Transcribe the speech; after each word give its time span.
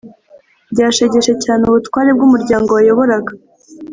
byashegeshe 0.71 1.33
cyane 1.43 1.61
ubutware 1.65 2.09
bw’umuryango 2.17 2.69
wayoboraga. 2.77 3.31